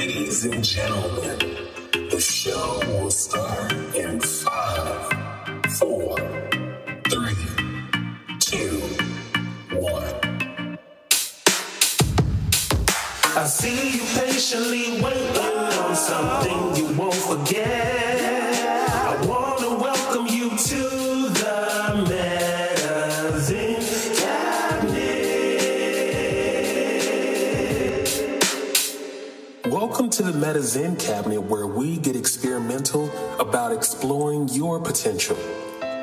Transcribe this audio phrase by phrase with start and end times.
[0.00, 1.38] Ladies and gentlemen,
[2.08, 5.12] the show will start in five,
[5.78, 6.16] four,
[7.10, 7.44] three,
[8.38, 8.80] two,
[9.76, 10.78] one.
[13.36, 18.09] I see you patiently waiting on something you won't forget.
[30.40, 35.36] To the Medizen Cabinet, where we get experimental about exploring your potential.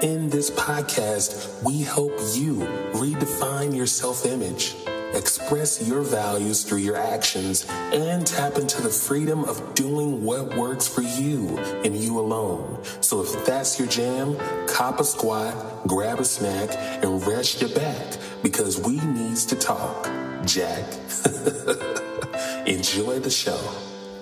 [0.01, 2.57] In this podcast, we help you
[2.93, 4.75] redefine your self image,
[5.13, 10.87] express your values through your actions, and tap into the freedom of doing what works
[10.87, 12.83] for you and you alone.
[13.01, 16.69] So if that's your jam, cop a squat, grab a snack,
[17.03, 20.05] and rest your back because we needs to talk.
[20.45, 20.85] Jack.
[22.67, 23.57] Enjoy the show.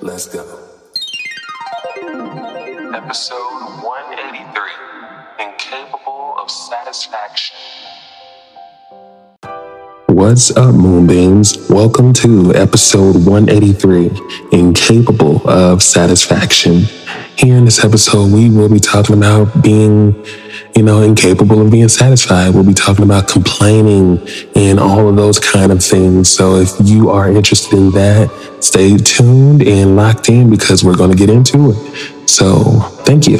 [0.05, 0.45] Let's go.
[2.93, 7.55] Episode 183 Incapable of Satisfaction.
[10.15, 11.69] What's up, Moonbeams?
[11.69, 14.09] Welcome to episode 183
[14.57, 16.83] Incapable of Satisfaction.
[17.37, 20.15] Here in this episode, we will be talking about being,
[20.73, 22.55] you know, incapable of being satisfied.
[22.55, 26.29] We'll be talking about complaining and all of those kind of things.
[26.29, 31.11] So if you are interested in that, stay tuned and locked in because we're going
[31.11, 32.14] to get into it.
[32.35, 33.37] So thank you.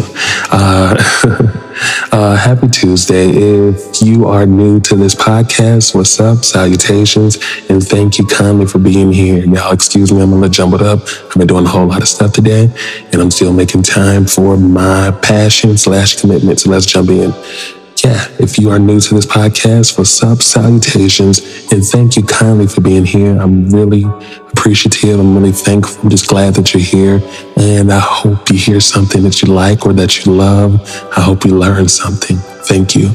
[0.52, 0.96] Uh,
[2.14, 3.28] uh, happy Tuesday.
[3.28, 6.46] If you are new to this podcast, what's up?
[6.46, 7.36] Salutations.
[7.70, 9.44] And thank you kindly for being here.
[9.44, 11.02] Y'all, excuse me, I'm a little jumbled up.
[11.02, 12.72] I've been doing a whole lot of stuff today
[13.12, 16.62] and I'm still making time for my passion slash commitment.
[16.62, 17.34] So let's jump in.
[18.06, 20.44] Yeah, if you are new to this podcast, what's up?
[20.44, 21.40] Salutations.
[21.72, 23.36] And thank you kindly for being here.
[23.36, 24.04] I'm really
[24.52, 25.20] appreciative.
[25.20, 26.04] I'm really thankful.
[26.04, 27.20] I'm just glad that you're here.
[27.58, 30.80] And I hope you hear something that you like or that you love.
[31.18, 32.38] I hope you learn something.
[32.38, 33.10] Thank you.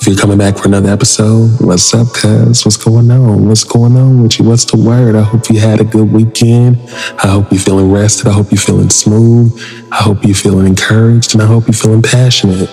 [0.00, 2.64] If you're coming back for another episode, what's up, cuz?
[2.64, 3.46] What's going on?
[3.46, 4.46] What's going on with you?
[4.46, 5.16] What's the word?
[5.16, 6.78] I hope you had a good weekend.
[7.22, 8.28] I hope you're feeling rested.
[8.28, 9.52] I hope you're feeling smooth.
[9.92, 11.34] I hope you're feeling encouraged.
[11.34, 12.70] And I hope you're feeling passionate.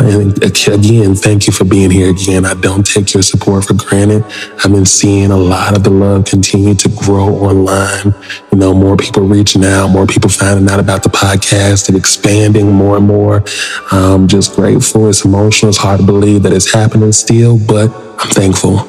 [0.00, 2.46] And again, thank you for being here again.
[2.46, 4.24] I don't take your support for granted.
[4.64, 8.14] I've been seeing a lot of the love continue to grow online.
[8.50, 12.72] You know, more people reaching out, more people finding out about the podcast and expanding
[12.72, 13.44] more and more.
[13.90, 15.08] I'm just grateful.
[15.08, 15.68] It's emotional.
[15.68, 18.88] It's hard to believe that it's happening still, but I'm thankful.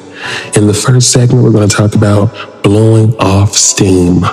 [0.56, 4.24] In the first segment, we're going to talk about blowing off steam.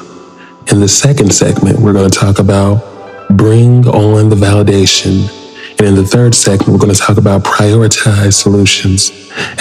[0.72, 2.86] In the second segment, we're going to talk about
[3.36, 5.39] bring on the validation.
[5.80, 9.12] And in the third segment, we're going to talk about prioritize solutions.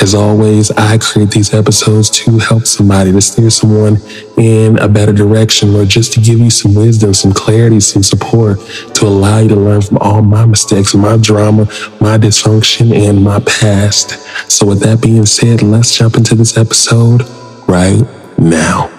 [0.02, 3.98] As always, I create these episodes to help somebody, to steer someone
[4.36, 8.58] in a better direction, or just to give you some wisdom, some clarity, some support
[8.94, 11.66] to allow you to learn from all my mistakes, my drama,
[12.00, 14.18] my dysfunction, and my past.
[14.50, 17.22] So, with that being said, let's jump into this episode
[17.68, 18.02] right
[18.36, 18.97] now.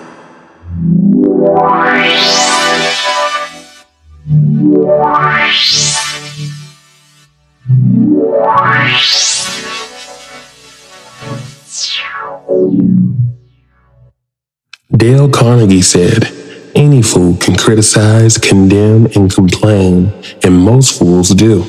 [15.00, 16.28] Dale Carnegie said,
[16.76, 20.12] Any fool can criticize, condemn, and complain,
[20.44, 21.64] and most fools do.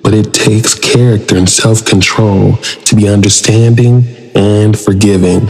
[0.00, 2.54] But it takes character and self control
[2.86, 4.04] to be understanding
[4.36, 5.48] and forgiving.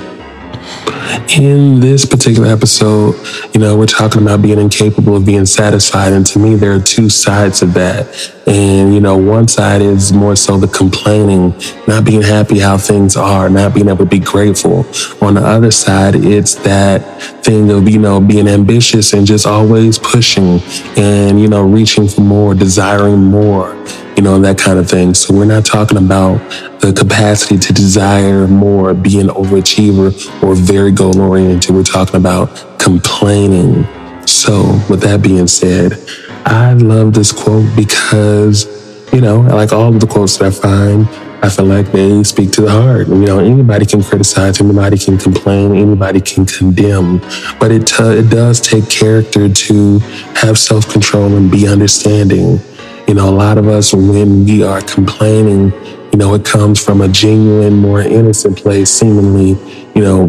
[1.29, 3.15] In this particular episode,
[3.55, 6.13] you know, we're talking about being incapable of being satisfied.
[6.13, 8.33] And to me, there are two sides of that.
[8.47, 11.55] And, you know, one side is more so the complaining,
[11.87, 14.87] not being happy how things are, not being able to be grateful.
[15.21, 19.99] On the other side, it's that thing of, you know, being ambitious and just always
[19.99, 20.61] pushing
[20.97, 23.75] and, you know, reaching for more, desiring more
[24.17, 25.15] you know, that kind of thing.
[25.15, 26.39] So we're not talking about
[26.81, 31.75] the capacity to desire more, be an overachiever or very goal oriented.
[31.75, 33.85] We're talking about complaining.
[34.27, 35.95] So with that being said,
[36.45, 38.67] I love this quote because,
[39.13, 41.09] you know, like all of the quotes that I find,
[41.45, 43.09] I feel like they speak to the heart.
[43.09, 47.19] You know, anybody can criticize, anybody can complain, anybody can condemn,
[47.59, 49.99] but it, t- it does take character to
[50.37, 52.61] have self control and be understanding.
[53.09, 55.73] You know, a lot of us, when we are complaining,
[56.13, 59.51] you know, it comes from a genuine, more innocent place, seemingly,
[59.95, 60.29] you know,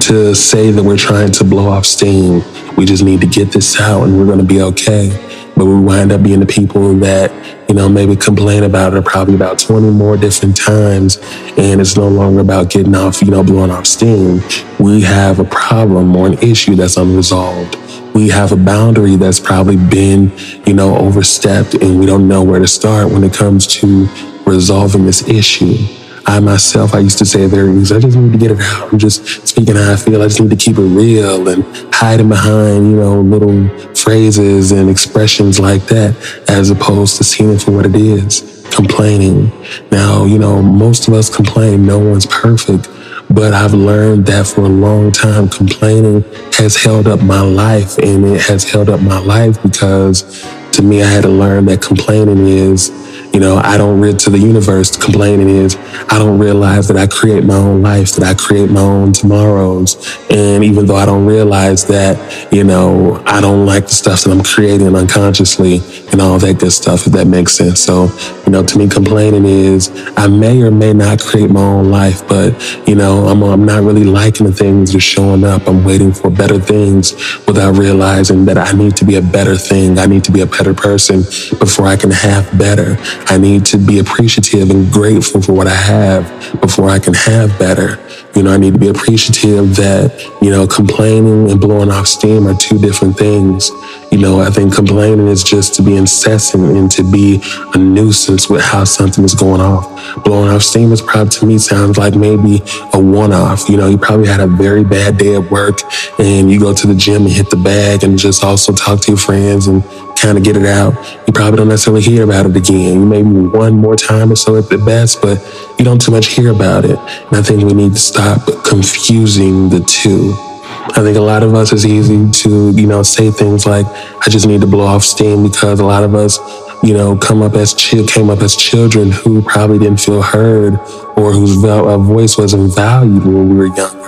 [0.00, 2.42] to say that we're trying to blow off steam.
[2.76, 5.10] We just need to get this out and we're going to be okay.
[5.54, 7.30] But we wind up being the people that,
[7.68, 11.18] you know, maybe complain about it probably about 20 more different times.
[11.58, 14.40] And it's no longer about getting off, you know, blowing off steam.
[14.78, 17.76] We have a problem or an issue that's unresolved.
[18.14, 20.32] We have a boundary that's probably been,
[20.66, 24.06] you know, overstepped and we don't know where to start when it comes to
[24.46, 25.76] resolving this issue.
[26.24, 28.92] I myself, I used to say very easy, I just need to get it out.
[28.92, 30.22] I'm just speaking how I feel.
[30.22, 34.88] I just need to keep it real and hiding behind, you know, little phrases and
[34.88, 36.14] expressions like that,
[36.48, 39.50] as opposed to seeing it for what it is, complaining.
[39.90, 41.84] Now, you know, most of us complain.
[41.86, 42.88] No one's perfect.
[43.34, 48.26] But I've learned that for a long time, complaining has held up my life and
[48.26, 52.46] it has held up my life because to me, I had to learn that complaining
[52.46, 52.90] is
[53.32, 54.96] you know, I don't read to the universe.
[54.96, 55.76] Complaining is
[56.10, 59.96] I don't realize that I create my own life, that I create my own tomorrows.
[60.30, 64.30] And even though I don't realize that, you know, I don't like the stuff that
[64.30, 65.80] I'm creating unconsciously
[66.12, 67.80] and all that good stuff, if that makes sense.
[67.80, 68.08] So,
[68.44, 72.26] you know, to me, complaining is I may or may not create my own life,
[72.28, 72.52] but,
[72.86, 75.66] you know, I'm, I'm not really liking the things that are showing up.
[75.66, 77.12] I'm waiting for better things
[77.46, 79.98] without realizing that I need to be a better thing.
[79.98, 81.22] I need to be a better person
[81.58, 82.96] before I can have better.
[83.26, 87.58] I need to be appreciative and grateful for what I have before I can have
[87.58, 87.98] better.
[88.34, 92.46] You know, I need to be appreciative that, you know, complaining and blowing off steam
[92.46, 93.70] are two different things.
[94.12, 97.40] You know, I think complaining is just to be incessant and to be
[97.72, 99.88] a nuisance with how something is going off.
[100.22, 102.62] Blowing off steam is probably to me sounds like maybe
[102.92, 103.70] a one off.
[103.70, 105.78] You know, you probably had a very bad day at work
[106.18, 109.12] and you go to the gym and hit the bag and just also talk to
[109.12, 109.82] your friends and
[110.18, 110.92] kind of get it out.
[111.26, 113.00] You probably don't necessarily hear about it again.
[113.00, 115.38] You maybe one more time or so at the best, but
[115.78, 116.98] you don't too much hear about it.
[116.98, 120.51] And I think we need to stop confusing the two.
[120.84, 124.28] I think a lot of us is easy to, you know, say things like, I
[124.28, 126.38] just need to blow off steam because a lot of us,
[126.82, 130.74] you know, come up as came up as children who probably didn't feel heard
[131.16, 134.02] or whose uh, voice wasn't valued when we were younger.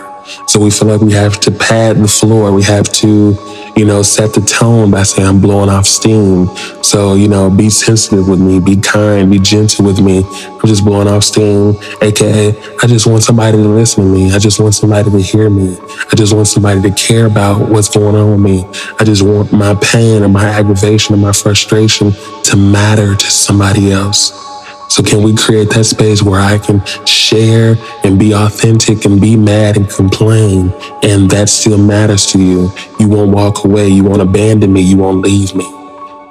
[0.49, 2.51] So we feel like we have to pad the floor.
[2.51, 3.37] We have to,
[3.77, 6.49] you know, set the tone by saying I'm blowing off steam.
[6.83, 10.25] So, you know, be sensitive with me, be kind, be gentle with me.
[10.65, 12.49] I'm just blowing off steam, aka
[12.83, 14.33] I just want somebody to listen to me.
[14.33, 15.77] I just want somebody to hear me.
[16.11, 18.65] I just want somebody to care about what's going on with me.
[18.99, 22.13] I just want my pain and my aggravation and my frustration
[22.45, 24.33] to matter to somebody else.
[24.89, 29.37] So can we create that space where I can share and be authentic and be
[29.37, 30.73] mad and complain
[31.03, 32.73] and that still matters to you?
[32.99, 33.89] You won't walk away.
[33.89, 34.81] You won't abandon me.
[34.81, 35.67] You won't leave me.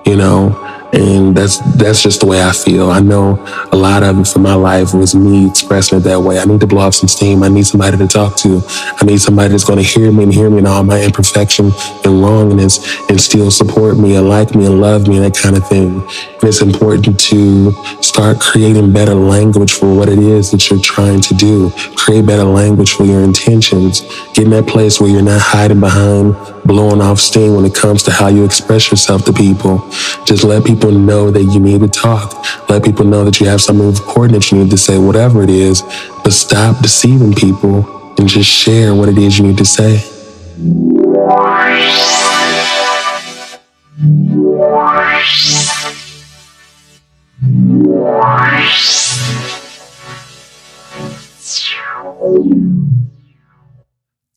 [0.08, 2.92] You know, and that's that's just the way I feel.
[2.92, 6.40] I know a lot of it for my life was me expressing it that way.
[6.40, 7.42] I need to blow off some steam.
[7.42, 8.62] I need somebody to talk to.
[9.02, 11.72] I need somebody that's going to hear me and hear me in all my imperfection
[12.06, 12.80] and wrongness
[13.10, 16.02] and still support me and like me and love me and that kind of thing.
[16.02, 17.72] And it's important to
[18.04, 21.72] start creating better language for what it is that you're trying to do.
[21.96, 24.02] Create better language for your intentions.
[24.34, 26.36] Get in that place where you're not hiding behind
[26.66, 29.90] blowing off steam when it comes to how you express yourself to people.
[30.34, 32.44] Just let people know that you need to talk.
[32.68, 35.50] Let people know that you have something important that you need to say, whatever it
[35.52, 35.84] is.
[36.24, 40.02] But stop deceiving people and just share what it is you need to say.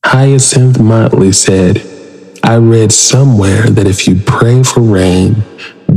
[0.05, 1.83] Hyacinth Motley said,
[2.43, 5.43] I read somewhere that if you pray for rain,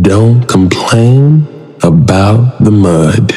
[0.02, 1.48] don't complain
[1.84, 3.34] about the mud.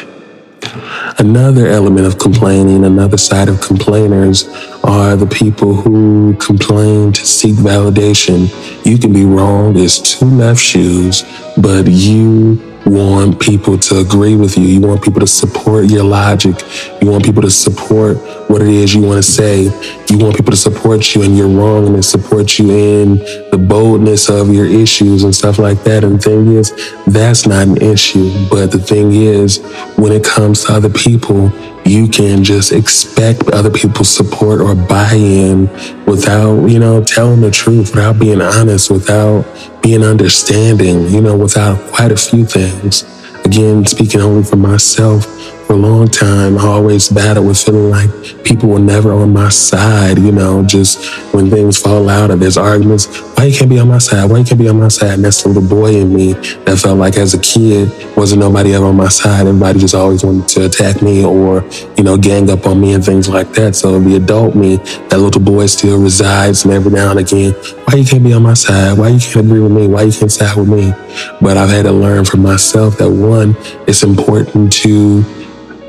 [1.19, 4.49] Another element of complaining, another side of complainers
[4.85, 8.49] are the people who complain to seek validation.
[8.85, 11.25] You can be wrong as two left shoes,
[11.57, 14.65] but you want people to agree with you.
[14.65, 16.57] You want people to support your logic.
[17.01, 18.17] You want people to support
[18.49, 19.65] what it is you want to say.
[20.11, 23.19] You want people to support you in your and support you in
[23.51, 26.05] the boldness of your issues and stuff like that.
[26.05, 26.73] And the thing is,
[27.07, 28.31] that's not an issue.
[28.51, 29.59] But the thing is,
[29.97, 31.49] when it comes to other people,
[31.85, 35.69] you can just expect other people's support or buy-in
[36.07, 39.45] without, you know, telling the truth, without being honest, without
[39.83, 43.05] being understanding, you know, without quite a few things.
[43.45, 45.27] Again, speaking only for myself,
[45.73, 49.49] for a long time, I always battled with feeling like people were never on my
[49.49, 51.03] side, you know, just
[51.33, 53.07] when things fall out or there's arguments,
[53.39, 54.31] why you can't be on my side?
[54.31, 55.15] Why you can't be on my side?
[55.15, 58.75] And that's the little boy in me that felt like as a kid, wasn't nobody
[58.75, 59.47] ever on my side.
[59.47, 61.65] Everybody just always wanted to attack me or,
[61.97, 63.75] you know, gang up on me and things like that.
[63.75, 67.55] So the adult me, that little boy still resides and every now and again,
[67.87, 68.99] why you can't be on my side?
[68.99, 69.87] Why you can't agree with me?
[69.87, 70.93] Why you can't side with me?
[71.41, 75.25] But I've had to learn for myself that one, it's important to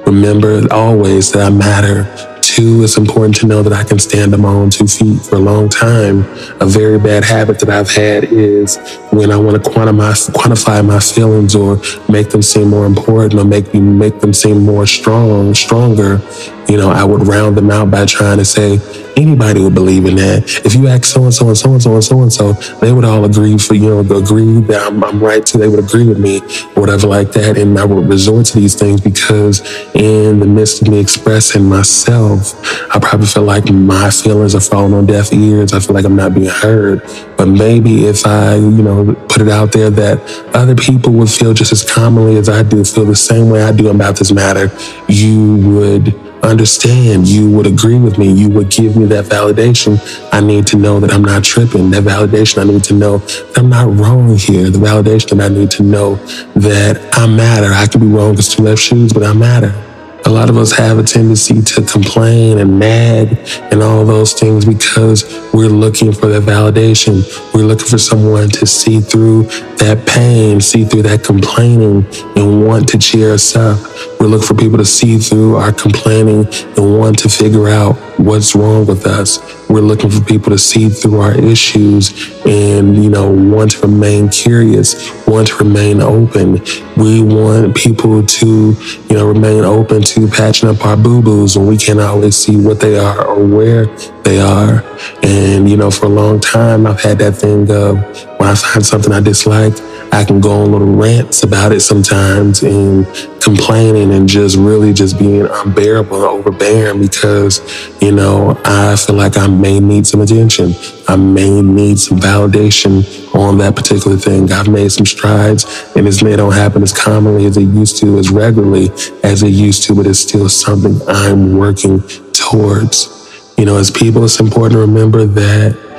[0.06, 4.42] remember always that I matter Two, it's important to know that I can stand on
[4.42, 6.20] my own two feet for a long time.
[6.60, 8.78] A very bad habit that I've had is
[9.12, 11.78] when I want to quantify, quantify my feelings or
[12.12, 16.22] make them seem more important or make me make them seem more strong, stronger,
[16.68, 18.78] you know, I would round them out by trying to say,
[19.17, 20.43] anybody would believe in that.
[20.65, 22.91] If you ask so and so and so and so and so and so, they
[22.91, 25.58] would all agree for you know agree that I'm, I'm right too.
[25.58, 26.39] They would agree with me,
[26.75, 27.58] or whatever like that.
[27.58, 29.62] And I would resort to these things because
[29.96, 32.60] in the midst of me expressing myself,
[32.93, 35.74] I probably feel like my feelings are falling on deaf ears.
[35.74, 37.01] I feel like I'm not being heard.
[37.38, 40.22] But maybe if I, you know, put it out there that
[40.55, 43.72] other people would feel just as commonly as I do, feel the same way I
[43.72, 44.72] do about this matter,
[45.08, 49.98] you would understand, you would agree with me, you would give me that validation.
[50.32, 51.90] I need to know that I'm not tripping.
[51.92, 54.70] That validation, I need to know that I'm not wrong here.
[54.70, 56.16] The validation that I need to know
[56.56, 57.74] that I matter.
[57.74, 59.93] I could be wrong as two left shoes, but I matter.
[60.25, 63.38] A lot of us have a tendency to complain and nag
[63.72, 67.24] and all those things because we're looking for that validation.
[67.53, 69.44] We're looking for someone to see through
[69.84, 72.06] that pain, see through that complaining,
[72.38, 73.77] and want to cheer us up.
[74.20, 78.56] We're looking for people to see through our complaining and want to figure out what's
[78.56, 79.39] wrong with us.
[79.70, 84.30] We're looking for people to see through our issues and, you know, want to remain
[84.30, 86.62] curious, want to remain open.
[86.96, 91.68] We want people to, you know, remain open to patching up our boo boos when
[91.68, 93.86] we can't always see what they are or where
[94.24, 94.84] they are.
[95.24, 97.98] And, you know, for a long time, I've had that thing of
[98.39, 99.74] when I find something I dislike,
[100.13, 103.03] I can go on little rants about it sometimes and
[103.41, 107.60] complaining and just really just being unbearable and overbearing because,
[108.00, 110.75] you know, I feel like I may need some attention.
[111.08, 113.03] I may need some validation
[113.34, 114.51] on that particular thing.
[114.51, 115.65] I've made some strides
[115.96, 118.91] and it may don't happen as commonly as it used to, as regularly
[119.24, 122.03] as it used to, but it's still something I'm working
[122.34, 123.10] towards.
[123.58, 125.93] You know, as people, it's important to remember that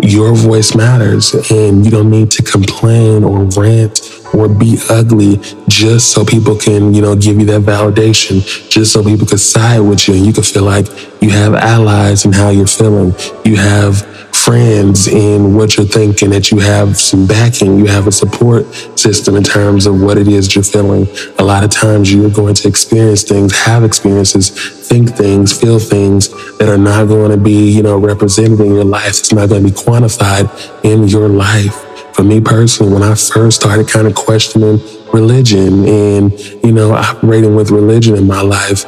[0.00, 4.00] your voice matters and you don't need to complain or rant
[4.34, 5.36] or be ugly
[5.68, 9.80] just so people can, you know, give you that validation, just so people can side
[9.80, 10.86] with you and you can feel like
[11.22, 13.14] you have allies in how you're feeling.
[13.44, 18.12] You have friends in what you're thinking, that you have some backing, you have a
[18.12, 18.64] support
[18.96, 21.04] system in terms of what it is you're feeling.
[21.40, 24.50] A lot of times you're going to experience things, have experiences,
[24.86, 28.84] think things, feel things that are not going to be, you know, represented in your
[28.84, 29.08] life.
[29.08, 30.46] It's not going to be quantified
[30.84, 31.74] in your life.
[32.14, 34.78] For me personally, when I first started kind of questioning
[35.12, 38.84] religion and, you know, operating with religion in my life,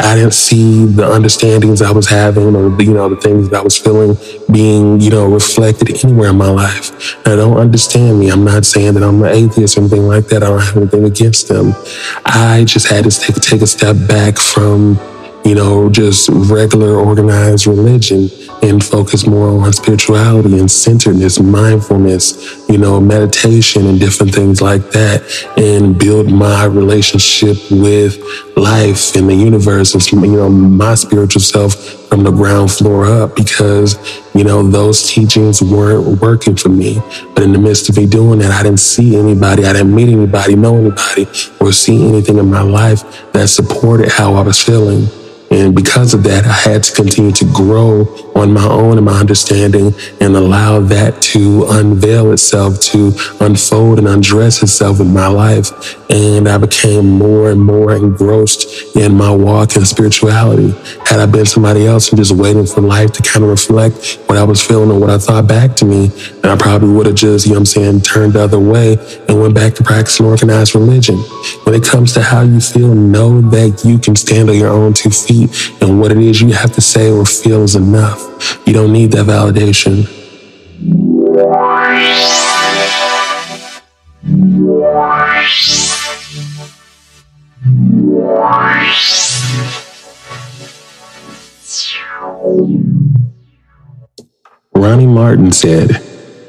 [0.00, 3.62] I didn't see the understandings I was having or, you know, the things that I
[3.62, 4.16] was feeling
[4.50, 7.16] being, you know, reflected anywhere in my life.
[7.26, 8.30] I don't understand me.
[8.30, 10.42] I'm not saying that I'm an atheist or anything like that.
[10.42, 11.74] I don't have anything against them.
[12.24, 14.98] I just had to take, take a step back from,
[15.44, 18.30] you know, just regular organized religion
[18.62, 24.82] and focus more on spirituality and centeredness, mindfulness, you know, meditation and different things like
[24.90, 25.20] that,
[25.56, 28.22] and build my relationship with
[28.56, 31.74] life and the universe and, you know, my spiritual self
[32.08, 33.96] from the ground floor up because,
[34.34, 37.00] you know, those teachings weren't working for me.
[37.34, 40.08] But in the midst of me doing that, I didn't see anybody, I didn't meet
[40.08, 41.26] anybody, know anybody,
[41.60, 45.08] or see anything in my life that supported how I was feeling.
[45.52, 49.20] And because of that, I had to continue to grow on my own and my
[49.20, 55.70] understanding and allow that to unveil itself, to unfold and undress itself in my life.
[56.10, 60.70] And I became more and more engrossed in my walk in spirituality.
[61.04, 64.38] Had I been somebody else and just waiting for life to kind of reflect what
[64.38, 66.10] I was feeling or what I thought back to me,
[66.44, 68.96] I probably would have just, you know I'm saying, turned the other way
[69.28, 71.16] and went back to practicing organized religion.
[71.64, 74.92] When it comes to how you feel, know that you can stand on your own
[74.92, 75.41] two feet
[75.80, 78.60] and what it is you have to say or feel is enough.
[78.66, 80.08] You don't need that validation.
[94.74, 96.02] Ronnie Martin said,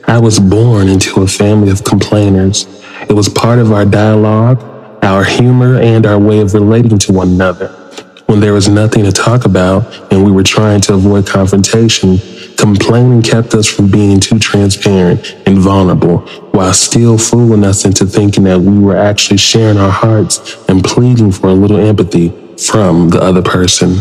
[0.07, 2.67] I was born into a family of complainers.
[3.09, 4.61] It was part of our dialogue,
[5.03, 7.82] our humor, and our way of relating to one another.
[8.27, 12.17] When there was nothing to talk about and we were trying to avoid confrontation,
[12.57, 16.19] complaining kept us from being too transparent and vulnerable
[16.51, 21.31] while still fooling us into thinking that we were actually sharing our hearts and pleading
[21.31, 23.97] for a little empathy from the other person.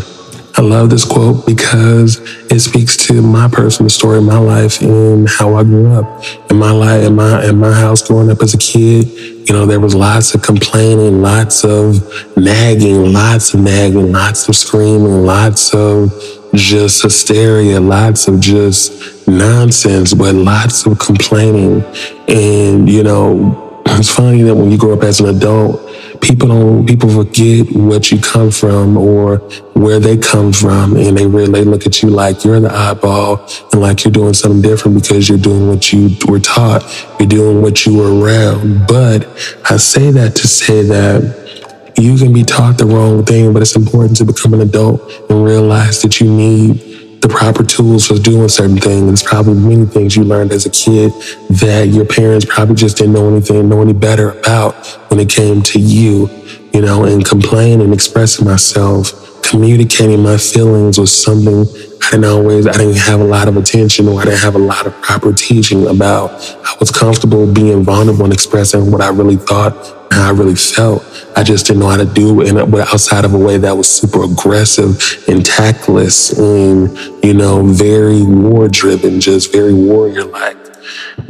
[0.55, 2.19] I love this quote because
[2.51, 6.23] it speaks to my personal story, my life, and how I grew up.
[6.51, 9.65] In my life, in my in my house, growing up as a kid, you know,
[9.65, 12.07] there was lots of complaining, lots of
[12.37, 16.13] nagging, lots of nagging, lots of screaming, lots of
[16.53, 21.83] just hysteria, lots of just nonsense, but lots of complaining.
[22.27, 25.81] And you know, it's funny that when you grow up as an adult
[26.23, 29.37] people don't people forget what you come from or
[29.73, 33.81] where they come from and they really look at you like you're the eyeball and
[33.81, 36.81] like you're doing something different because you're doing what you were taught.
[37.19, 38.87] You're doing what you were around.
[38.87, 39.27] But
[39.69, 43.75] i say that to say that you can be taught the wrong thing but it's
[43.75, 46.92] important to become an adult and realize that you need
[47.23, 49.05] the proper tools for doing certain things.
[49.07, 51.13] There's probably many things you learned as a kid
[51.61, 54.73] that your parents probably just didn't know anything, know any better about
[55.09, 56.29] when it came to you,
[56.73, 61.61] you know, and complaining and expressing myself, communicating my feelings was something
[62.03, 64.59] I didn't always, I didn't have a lot of attention or I didn't have a
[64.59, 66.31] lot of proper teaching about.
[66.65, 71.03] I was comfortable being vulnerable and expressing what I really thought how I really felt.
[71.35, 73.89] I just didn't know how to do it in outside of a way that was
[73.89, 80.57] super aggressive and tactless and, you know, very war driven, just very warrior like.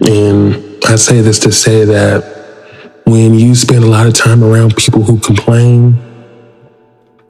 [0.05, 2.33] And I say this to say that
[3.05, 5.95] when you spend a lot of time around people who complain,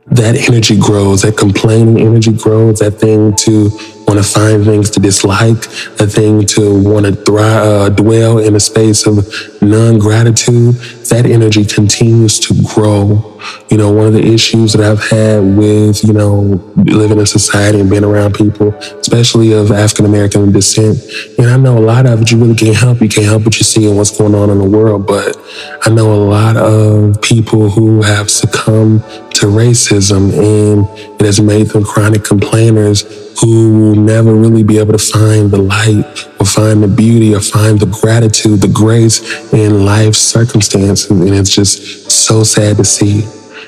[0.08, 3.70] that energy grows, that complaining energy grows, that thing to
[4.08, 5.66] want to find things to dislike,
[6.00, 9.18] a thing to want to uh, dwell in a space of
[9.62, 10.76] non gratitude,
[11.10, 13.30] that energy continues to grow.
[13.70, 17.80] You know, one of the issues that I've had with, you know, living in society
[17.80, 20.98] and being around people, especially of African American descent,
[21.38, 23.02] and I know a lot of it you really can't help.
[23.02, 25.08] You can't help what you see and what's going on in the world.
[25.08, 25.38] But
[25.82, 29.04] I know a lot of people who have succumbed
[29.44, 30.88] to racism and
[31.20, 33.02] it has made them chronic complainers
[33.42, 37.42] who will never really be able to find the light or find the beauty or
[37.42, 41.12] find the gratitude, the grace in life's circumstances.
[41.12, 43.24] And it's just so sad to see.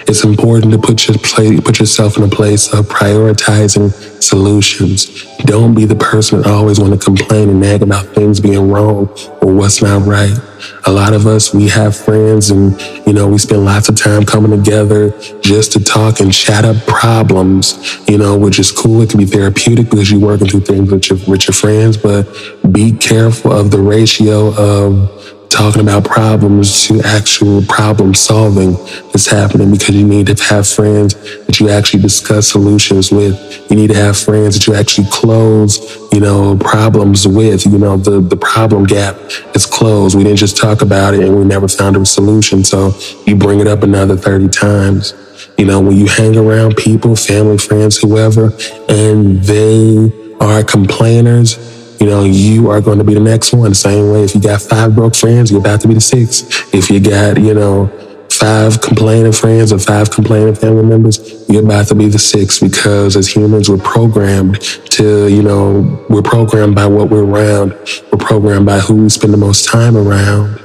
[0.07, 3.91] It's important to put your play, put yourself in a place of prioritizing
[4.23, 5.25] solutions.
[5.39, 9.09] Don't be the person that always want to complain and nag about things being wrong
[9.41, 10.37] or what's not right.
[10.85, 14.23] A lot of us, we have friends and, you know, we spend lots of time
[14.23, 15.11] coming together
[15.41, 19.01] just to talk and chat up problems, you know, which is cool.
[19.01, 22.23] It can be therapeutic because you're working through things with your, with your friends, but
[22.71, 28.73] be careful of the ratio of talking about problems to actual problem solving
[29.11, 31.13] that's happening because you need to have friends
[31.45, 33.35] that you actually discuss solutions with.
[33.69, 35.79] You need to have friends that you actually close,
[36.11, 37.65] you know, problems with.
[37.65, 39.15] You know, the, the problem gap
[39.55, 40.15] is closed.
[40.15, 42.63] We didn't just talk about it and we never found a solution.
[42.63, 42.93] So
[43.25, 45.13] you bring it up another 30 times.
[45.57, 48.51] You know, when you hang around people, family, friends, whoever,
[48.89, 53.69] and they are complainers, you know, you are going to be the next one.
[53.69, 56.73] The same way, if you got five broke friends, you're about to be the sixth.
[56.73, 57.87] If you got, you know,
[58.29, 63.15] five complaining friends or five complaining family members, you're about to be the sixth because
[63.15, 67.71] as humans, we're programmed to, you know, we're programmed by what we're around.
[68.11, 70.59] We're programmed by who we spend the most time around.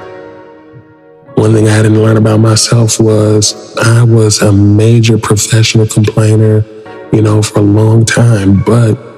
[1.36, 6.64] One thing I didn't learn about myself was I was a major professional complainer,
[7.12, 9.09] you know, for a long time, but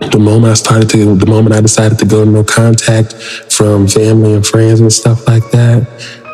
[0.00, 4.34] the moment I started to, the moment I decided to go no contact from family
[4.34, 5.86] and friends and stuff like that,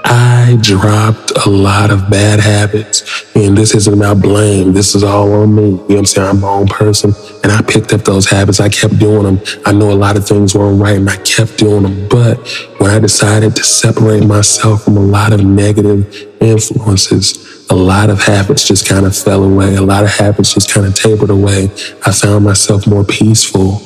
[0.04, 3.24] I dropped a lot of bad habits.
[3.34, 4.74] And this isn't about blame.
[4.74, 5.62] This is all on me.
[5.62, 6.28] You know what I'm saying?
[6.28, 7.14] I'm my own person.
[7.42, 8.60] And I picked up those habits.
[8.60, 9.40] I kept doing them.
[9.64, 12.08] I know a lot of things weren't right and I kept doing them.
[12.08, 12.36] But
[12.78, 18.22] when I decided to separate myself from a lot of negative influences, a lot of
[18.22, 19.74] habits just kind of fell away.
[19.76, 21.64] A lot of habits just kind of tapered away.
[22.04, 23.80] I found myself more peaceful.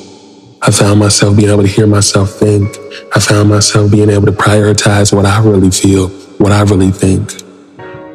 [0.61, 2.75] I found myself being able to hear myself think.
[3.15, 7.31] I found myself being able to prioritize what I really feel, what I really think.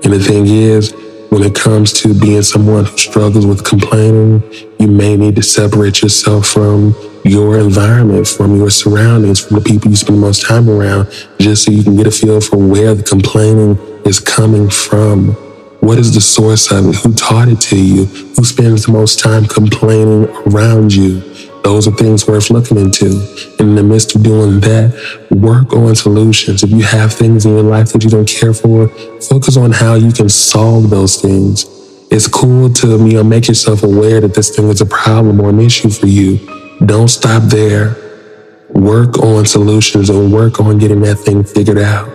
[0.05, 0.93] And the thing is,
[1.31, 4.43] when it comes to being someone who struggles with complaining,
[4.79, 9.91] you may need to separate yourself from your environment, from your surroundings, from the people
[9.91, 11.09] you spend the most time around,
[11.41, 15.35] just so you can get a feel for where the complaining is coming from.
[15.85, 16.95] What is the source of it?
[16.97, 18.07] Who taught it to you?
[18.07, 21.21] Who spends the most time complaining around you?
[21.63, 23.05] Those are things worth looking into.
[23.59, 26.63] And in the midst of doing that, work on solutions.
[26.63, 28.89] If you have things in your life that you don't care for,
[29.29, 31.67] focus on how you can solve those things.
[32.11, 35.51] It's cool to you know make yourself aware that this thing is a problem or
[35.51, 36.39] an issue for you.
[36.87, 37.95] Don't stop there.
[38.71, 42.14] Work on solutions and work on getting that thing figured out.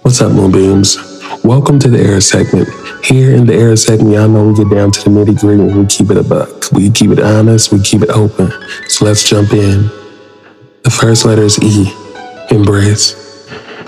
[0.00, 1.44] What's up, Moonbeams?
[1.44, 2.70] Welcome to the E.R.A segment.
[3.04, 5.76] Here in the E.R.A segment, y'all know we get down to the nitty gritty and
[5.78, 6.72] we keep it a buck.
[6.72, 8.50] We keep it honest, we keep it open.
[8.88, 9.90] So let's jump in.
[10.82, 11.92] The first letter is E,
[12.50, 13.23] embrace.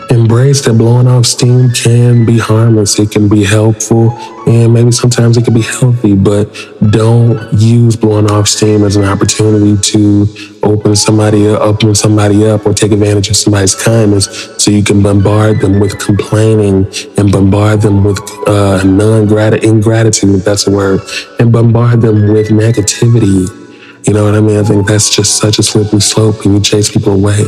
[0.09, 4.11] Embrace that blowing off steam can be harmless, it can be helpful,
[4.47, 6.45] and maybe sometimes it can be healthy, but
[6.91, 10.27] don't use blowing off steam as an opportunity to
[10.63, 15.03] open somebody up, open somebody up or take advantage of somebody's kindness so you can
[15.03, 16.87] bombard them with complaining
[17.19, 21.01] and bombard them with uh, non-ingratitude, if that's a word,
[21.41, 23.66] and bombard them with negativity
[24.07, 24.59] you know what I mean?
[24.59, 27.41] I think that's just such a slippery slope when you chase people away.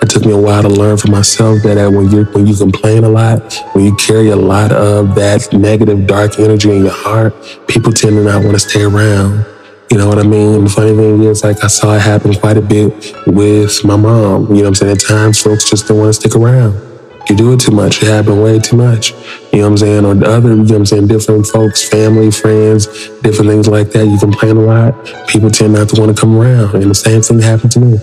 [0.00, 2.56] It took me a while to learn for myself that uh, when you when you
[2.56, 6.92] complain a lot, when you carry a lot of that negative, dark energy in your
[6.92, 7.34] heart,
[7.66, 9.44] people tend to not want to stay around.
[9.90, 10.64] You know what I mean?
[10.64, 14.46] The funny thing is, like, I saw it happen quite a bit with my mom.
[14.46, 14.92] You know what I'm saying?
[14.92, 16.93] At times, folks just don't want to stick around.
[17.28, 18.02] You do it too much.
[18.02, 19.12] It happened way too much.
[19.52, 20.04] You know what I'm saying?
[20.04, 21.06] Or other, you know what I'm saying?
[21.06, 22.86] Different folks, family, friends,
[23.20, 24.06] different things like that.
[24.06, 24.94] You complain a lot.
[25.28, 26.74] People tend not to want to come around.
[26.74, 27.98] And the same thing happened to me.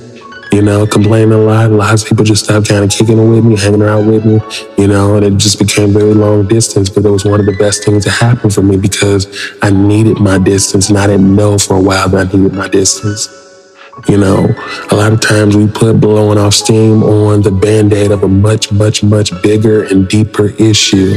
[0.51, 1.71] You know, complaining a lot.
[1.71, 4.41] Lots of people just stopped kind of kicking it with me, hanging around with me,
[4.77, 6.89] you know, and it just became very long distance.
[6.89, 9.27] But it was one of the best things that happened for me because
[9.61, 12.67] I needed my distance and I didn't know for a while that I needed my
[12.67, 13.50] distance.
[14.07, 14.55] You know,
[14.91, 18.27] a lot of times we put blowing off steam on the band aid of a
[18.27, 21.13] much, much, much bigger and deeper issue.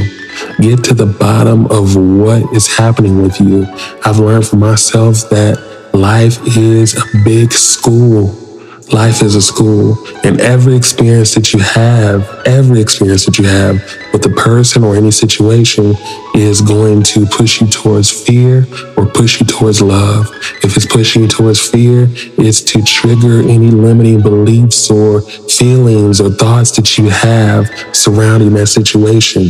[0.61, 3.67] Get to the bottom of what is happening with you.
[4.05, 8.44] I've learned for myself that life is a big school
[8.93, 13.77] Life is a school, and every experience that you have, every experience that you have
[14.13, 15.95] with a person or any situation
[16.35, 18.67] is going to push you towards fear
[18.97, 20.29] or push you towards love.
[20.63, 26.31] If it's pushing you towards fear, it's to trigger any limiting beliefs or feelings or
[26.31, 29.45] thoughts that you have surrounding that situation.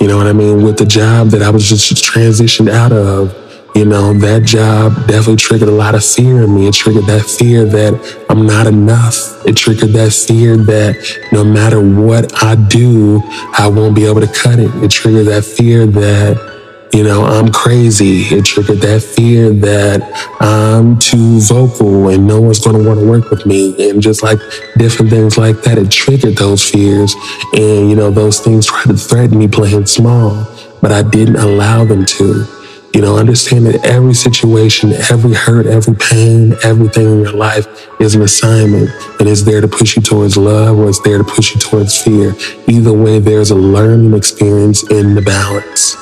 [0.00, 0.62] You know what I mean?
[0.62, 5.36] With the job that I was just transitioned out of, you know, that job definitely
[5.36, 6.66] triggered a lot of fear in me.
[6.66, 9.14] It triggered that fear that I'm not enough.
[9.46, 13.22] It triggered that fear that no matter what I do,
[13.56, 14.74] I won't be able to cut it.
[14.82, 18.22] It triggered that fear that, you know, I'm crazy.
[18.34, 20.02] It triggered that fear that
[20.40, 23.88] I'm too vocal and no one's going to want to work with me.
[23.88, 24.40] And just like
[24.78, 27.14] different things like that, it triggered those fears.
[27.54, 30.44] And, you know, those things tried to threaten me playing small,
[30.82, 32.59] but I didn't allow them to.
[32.92, 38.16] You know, understand that every situation, every hurt, every pain, everything in your life is
[38.16, 41.54] an assignment and it's there to push you towards love or it's there to push
[41.54, 42.34] you towards fear.
[42.66, 45.96] Either way, there's a learning experience in the balance.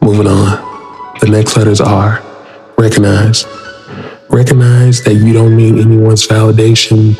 [0.00, 1.16] Moving on.
[1.20, 2.20] The next letters are
[2.76, 3.44] recognize.
[4.28, 7.16] Recognize that you don't need anyone's validation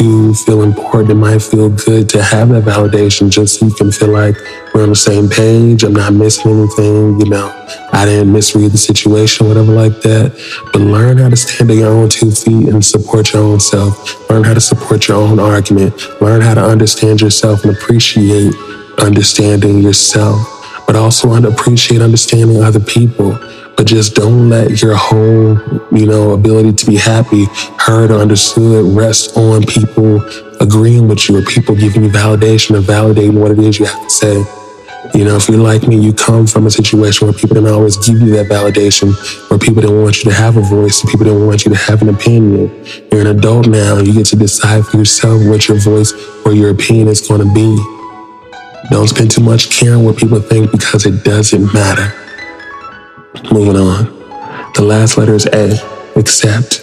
[0.00, 1.10] to feel important.
[1.10, 4.34] It might feel good to have that validation just so you can feel like
[4.72, 5.84] we're on the same page.
[5.84, 7.20] I'm not missing anything.
[7.20, 10.32] You know, I didn't misread the situation, whatever like that.
[10.72, 14.30] But learn how to stand on your own two feet and support your own self.
[14.30, 15.92] Learn how to support your own argument.
[16.22, 18.54] Learn how to understand yourself and appreciate
[18.98, 20.40] understanding yourself,
[20.86, 23.38] but also appreciate understanding other people
[23.80, 25.56] but just don't let your whole,
[25.90, 27.46] you know, ability to be happy,
[27.78, 30.20] heard, or understood rest on people
[30.60, 34.02] agreeing with you or people giving you validation or validating what it is you have
[34.02, 34.44] to say.
[35.14, 37.96] You know, if you're like me, you come from a situation where people didn't always
[37.96, 39.14] give you that validation,
[39.48, 42.02] where people didn't want you to have a voice, people didn't want you to have
[42.02, 42.84] an opinion.
[43.10, 46.12] You're an adult now, you get to decide for yourself what your voice
[46.44, 47.74] or your opinion is going to be.
[48.90, 52.29] Don't spend too much caring what people think because it doesn't matter.
[53.48, 54.04] Moving on.
[54.74, 55.72] The last letter is A.
[56.16, 56.82] Accept.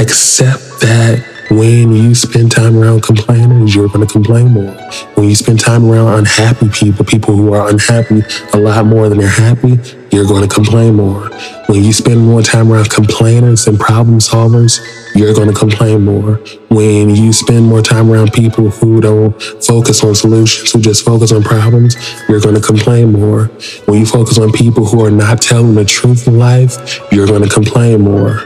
[0.00, 4.72] Accept that when you spend time around complainers, you're going to complain more.
[5.14, 8.22] When you spend time around unhappy people, people who are unhappy
[8.52, 9.78] a lot more than they're happy,
[10.12, 11.30] you're going to complain more.
[11.66, 14.78] When you spend more time around complainers and problem solvers,
[15.14, 16.34] you're going to complain more.
[16.68, 21.32] When you spend more time around people who don't focus on solutions, who just focus
[21.32, 21.96] on problems,
[22.28, 23.46] you're going to complain more.
[23.86, 27.42] When you focus on people who are not telling the truth in life, you're going
[27.42, 28.40] to complain more.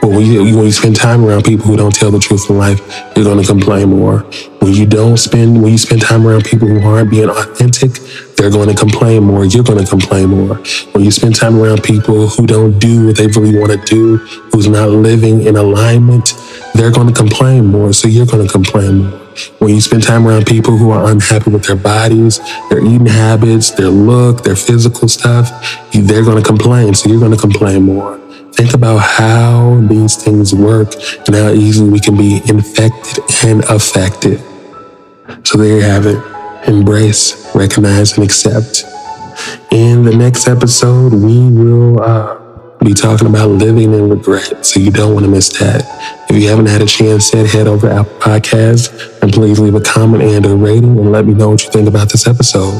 [0.00, 2.56] But when you, when you spend time around people who don't tell the truth in
[2.56, 2.80] life,
[3.14, 4.20] you're going to complain more.
[4.60, 7.90] When you don't spend, when you spend time around people who aren't being authentic,
[8.40, 9.44] they're going to complain more.
[9.44, 10.56] You're going to complain more.
[10.92, 14.16] When you spend time around people who don't do what they really want to do,
[14.50, 16.32] who's not living in alignment,
[16.74, 17.92] they're going to complain more.
[17.92, 19.18] So you're going to complain more.
[19.58, 23.72] When you spend time around people who are unhappy with their bodies, their eating habits,
[23.72, 25.50] their look, their physical stuff,
[25.92, 26.94] they're going to complain.
[26.94, 28.18] So you're going to complain more.
[28.54, 30.94] Think about how these things work
[31.26, 34.40] and how easily we can be infected and affected.
[35.44, 36.39] So there you have it.
[36.66, 38.84] Embrace, recognize, and accept.
[39.70, 42.38] In the next episode, we will uh,
[42.84, 44.64] be talking about living in regret.
[44.64, 45.84] So you don't want to miss that.
[46.28, 49.74] If you haven't had a chance yet, head over to Apple Podcasts and please leave
[49.74, 52.74] a comment and a rating and let me know what you think about this episode.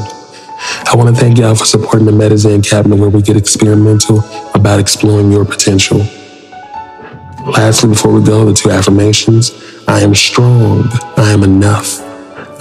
[0.85, 4.79] I want to thank y'all for supporting the Medizen Cabinet where we get experimental about
[4.79, 5.99] exploring your potential.
[7.47, 9.51] Lastly, before we go, the two affirmations.
[9.87, 10.83] I am strong.
[11.17, 12.10] I am enough.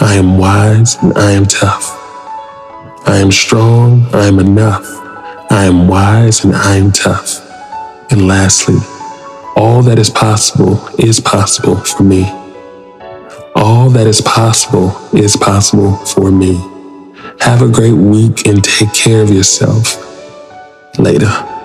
[0.03, 1.85] I am wise and I am tough.
[3.07, 4.07] I am strong.
[4.15, 4.87] I am enough.
[5.51, 7.41] I am wise and I am tough.
[8.11, 8.79] And lastly,
[9.57, 12.25] all that is possible is possible for me.
[13.55, 16.55] All that is possible is possible for me.
[17.41, 19.99] Have a great week and take care of yourself.
[20.99, 21.60] Later.